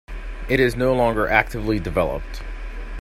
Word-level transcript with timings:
It 0.49 0.59
is 0.59 0.75
no 0.75 0.95
longer 0.95 1.27
actively 1.27 1.77
developed. 1.77 2.41